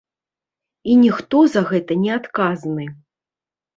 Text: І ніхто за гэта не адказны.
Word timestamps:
І 0.93 0.95
ніхто 1.03 1.37
за 1.55 1.61
гэта 1.73 1.99
не 2.07 2.11
адказны. 2.19 2.85